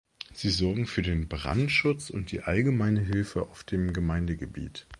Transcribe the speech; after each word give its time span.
Sie 0.33 0.49
sorgen 0.49 0.87
für 0.87 1.03
den 1.03 1.27
Brandschutz 1.27 2.09
und 2.09 2.31
die 2.31 2.41
allgemeine 2.41 3.01
Hilfe 3.01 3.43
auf 3.43 3.63
dem 3.63 3.93
Gemeindegebiet. 3.93 4.87